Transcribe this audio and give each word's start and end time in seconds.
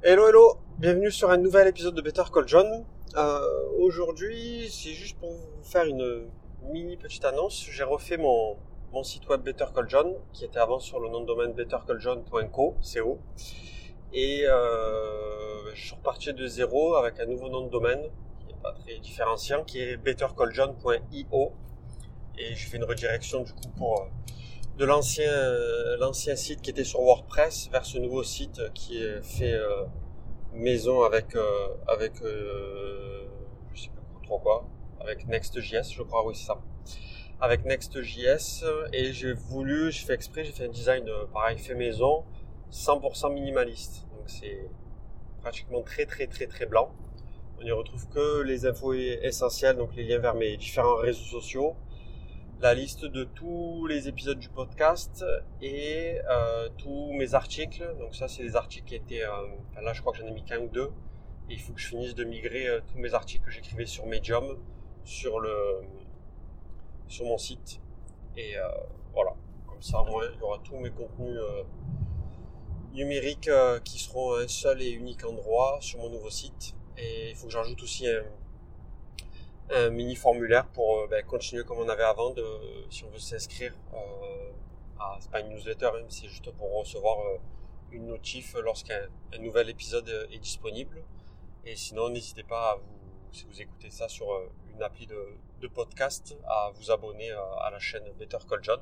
Hello 0.00 0.28
hello, 0.28 0.58
bienvenue 0.78 1.10
sur 1.10 1.28
un 1.28 1.38
nouvel 1.38 1.66
épisode 1.66 1.96
de 1.96 2.00
Better 2.00 2.22
Call 2.32 2.46
John. 2.46 2.84
Euh, 3.16 3.40
Aujourd'hui, 3.80 4.68
c'est 4.70 4.92
juste 4.92 5.18
pour 5.18 5.32
vous 5.32 5.64
faire 5.64 5.86
une 5.86 6.28
mini 6.70 6.96
petite 6.96 7.24
annonce. 7.24 7.66
J'ai 7.68 7.82
refait 7.82 8.16
mon, 8.16 8.56
mon 8.92 9.02
site 9.02 9.28
web 9.28 9.42
Better 9.42 9.64
Call 9.74 9.88
John, 9.88 10.14
qui 10.32 10.44
était 10.44 10.60
avant 10.60 10.78
sur 10.78 11.00
le 11.00 11.08
nom 11.08 11.22
de 11.22 11.26
domaine 11.26 11.52
bettercalljohn.co, 11.52 12.76
CO. 12.80 13.18
Et 14.12 14.44
euh, 14.46 15.74
je 15.74 15.86
suis 15.86 15.96
reparti 15.96 16.32
de 16.32 16.46
zéro 16.46 16.94
avec 16.94 17.18
un 17.18 17.26
nouveau 17.26 17.48
nom 17.48 17.62
de 17.62 17.70
domaine, 17.70 18.02
qui 18.38 18.46
n'est 18.46 18.60
pas 18.62 18.74
très 18.74 19.00
différenciant, 19.00 19.64
qui 19.64 19.80
est 19.80 19.96
bettercalljohn.io. 19.96 21.52
Et 22.38 22.54
je 22.54 22.68
fais 22.68 22.76
une 22.76 22.84
redirection 22.84 23.42
du 23.42 23.52
coup 23.52 23.68
pour... 23.76 24.00
Euh, 24.00 24.04
de 24.78 24.84
l'ancien 24.84 25.32
l'ancien 25.98 26.36
site 26.36 26.62
qui 26.62 26.70
était 26.70 26.84
sur 26.84 27.00
WordPress 27.00 27.68
vers 27.72 27.84
ce 27.84 27.98
nouveau 27.98 28.22
site 28.22 28.62
qui 28.74 29.02
est 29.02 29.20
fait 29.22 29.54
euh, 29.54 29.84
maison 30.52 31.02
avec 31.02 31.34
euh, 31.34 31.68
avec 31.88 32.22
euh, 32.22 33.26
je 33.74 33.82
sais 33.82 33.88
plus 33.88 34.26
trop 34.26 34.38
quoi 34.38 34.68
avec 35.00 35.26
Next.js 35.26 35.92
je 35.92 36.02
crois 36.02 36.24
oui 36.24 36.36
c'est 36.36 36.46
ça. 36.46 36.60
Avec 37.40 37.64
Next.js 37.64 38.64
et 38.92 39.12
j'ai 39.12 39.32
voulu 39.32 39.90
j'ai 39.90 40.06
fait 40.06 40.14
exprès 40.14 40.44
j'ai 40.44 40.52
fait 40.52 40.66
un 40.66 40.70
design 40.70 41.04
pareil 41.32 41.58
fait 41.58 41.74
maison 41.74 42.24
100% 42.70 43.32
minimaliste. 43.32 44.06
Donc 44.16 44.28
c'est 44.30 44.70
pratiquement 45.40 45.82
très 45.82 46.06
très 46.06 46.28
très 46.28 46.46
très 46.46 46.66
blanc. 46.66 46.92
On 47.58 47.64
n'y 47.64 47.72
retrouve 47.72 48.08
que 48.10 48.42
les 48.42 48.64
infos 48.64 48.92
essentielles 48.92 49.76
donc 49.76 49.96
les 49.96 50.04
liens 50.04 50.18
vers 50.18 50.36
mes 50.36 50.56
différents 50.56 50.96
réseaux 50.96 51.24
sociaux 51.24 51.74
la 52.60 52.74
liste 52.74 53.04
de 53.04 53.22
tous 53.22 53.86
les 53.86 54.08
épisodes 54.08 54.38
du 54.38 54.48
podcast 54.48 55.24
et 55.62 56.18
euh, 56.28 56.68
tous 56.76 57.12
mes 57.12 57.34
articles. 57.34 57.94
Donc 58.00 58.16
ça, 58.16 58.26
c'est 58.26 58.42
des 58.42 58.56
articles 58.56 58.86
qui 58.86 58.96
étaient... 58.96 59.22
Euh, 59.22 59.80
là, 59.80 59.92
je 59.92 60.00
crois 60.00 60.12
que 60.12 60.18
j'en 60.18 60.26
ai 60.26 60.32
mis 60.32 60.44
qu'un 60.44 60.58
ou 60.58 60.68
deux. 60.68 60.90
Et 61.48 61.54
il 61.54 61.60
faut 61.60 61.72
que 61.72 61.80
je 61.80 61.86
finisse 61.86 62.16
de 62.16 62.24
migrer 62.24 62.66
euh, 62.66 62.80
tous 62.90 62.98
mes 62.98 63.14
articles 63.14 63.44
que 63.44 63.50
j'écrivais 63.50 63.86
sur 63.86 64.06
Medium 64.06 64.58
sur 65.04 65.40
le 65.40 65.82
sur 67.06 67.24
mon 67.24 67.38
site. 67.38 67.80
Et 68.36 68.54
voilà. 69.14 69.34
Comme 69.66 69.80
ça, 69.80 70.04
moi, 70.06 70.24
il 70.34 70.38
y 70.38 70.42
aura 70.42 70.58
tous 70.62 70.76
mes 70.76 70.90
contenus 70.90 71.40
numériques 72.92 73.48
qui 73.84 73.98
seront 73.98 74.34
un 74.34 74.46
seul 74.46 74.82
et 74.82 74.90
unique 74.90 75.24
endroit 75.24 75.78
sur 75.80 76.00
mon 76.00 76.10
nouveau 76.10 76.28
site. 76.28 76.74
Et 76.98 77.30
il 77.30 77.34
faut 77.34 77.46
que 77.46 77.52
j'ajoute 77.52 77.82
aussi 77.82 78.06
un 78.06 78.22
un 79.70 79.90
mini 79.90 80.16
formulaire 80.16 80.66
pour 80.68 80.98
euh, 80.98 81.06
ben, 81.08 81.24
continuer 81.24 81.64
comme 81.64 81.78
on 81.78 81.88
avait 81.88 82.04
avant 82.04 82.30
de 82.30 82.44
si 82.90 83.04
on 83.04 83.10
veut 83.10 83.18
s'inscrire 83.18 83.74
euh, 83.92 84.50
à 84.98 85.18
c'est 85.20 85.30
pas 85.30 85.40
une 85.40 85.50
newsletter 85.50 85.90
hein, 85.94 86.06
c'est 86.08 86.28
juste 86.28 86.50
pour 86.52 86.78
recevoir 86.78 87.20
euh, 87.20 87.38
une 87.92 88.06
notif 88.06 88.54
lorsqu'un 88.62 89.08
nouvel 89.40 89.70
épisode 89.70 90.08
est 90.30 90.38
disponible. 90.38 91.02
Et 91.64 91.76
sinon 91.76 92.08
n'hésitez 92.10 92.42
pas 92.42 92.72
à 92.72 92.76
vous 92.76 93.32
si 93.32 93.44
vous 93.44 93.60
écoutez 93.60 93.90
ça 93.90 94.08
sur 94.08 94.26
une 94.74 94.82
appli 94.82 95.06
de, 95.06 95.36
de 95.60 95.68
podcast 95.68 96.36
à 96.46 96.70
vous 96.74 96.90
abonner 96.90 97.30
à 97.30 97.70
la 97.70 97.78
chaîne 97.78 98.04
Better 98.18 98.38
Call 98.48 98.62
John. 98.62 98.80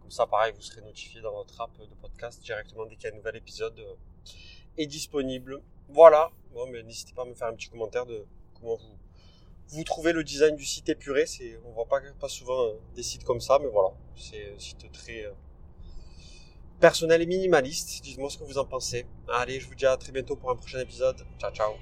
Comme 0.00 0.10
ça 0.10 0.26
pareil 0.26 0.52
vous 0.54 0.60
serez 0.60 0.82
notifié 0.82 1.20
dans 1.20 1.32
votre 1.32 1.60
app 1.60 1.76
de 1.78 1.94
podcast 2.00 2.42
directement 2.42 2.86
dès 2.86 2.96
qu'il 2.96 3.08
y 3.08 3.12
a 3.12 3.14
un 3.14 3.16
nouvel 3.16 3.36
épisode 3.36 3.80
est 4.76 4.86
disponible. 4.86 5.62
Voilà. 5.88 6.30
Bon 6.52 6.66
mais 6.66 6.82
n'hésitez 6.82 7.12
pas 7.12 7.22
à 7.22 7.26
me 7.26 7.34
faire 7.34 7.48
un 7.48 7.54
petit 7.54 7.68
commentaire 7.68 8.06
de 8.06 8.24
comment 8.54 8.76
vous 8.76 8.98
vous 9.68 9.84
trouvez 9.84 10.12
le 10.12 10.24
design 10.24 10.56
du 10.56 10.64
site 10.64 10.88
épuré. 10.88 11.26
C'est, 11.26 11.58
on 11.64 11.72
voit 11.72 11.86
pas, 11.86 12.00
pas 12.20 12.28
souvent 12.28 12.66
euh, 12.66 12.72
des 12.94 13.02
sites 13.02 13.24
comme 13.24 13.40
ça, 13.40 13.58
mais 13.60 13.68
voilà, 13.68 13.88
c'est 14.16 14.52
un 14.54 14.58
site 14.58 14.90
très 14.92 15.24
euh, 15.24 15.32
personnel 16.80 17.22
et 17.22 17.26
minimaliste. 17.26 18.02
Dites-moi 18.02 18.30
ce 18.30 18.38
que 18.38 18.44
vous 18.44 18.58
en 18.58 18.64
pensez. 18.64 19.06
Allez, 19.28 19.60
je 19.60 19.68
vous 19.68 19.74
dis 19.74 19.86
à 19.86 19.96
très 19.96 20.12
bientôt 20.12 20.36
pour 20.36 20.50
un 20.50 20.56
prochain 20.56 20.80
épisode. 20.80 21.24
Ciao, 21.38 21.52
ciao. 21.52 21.72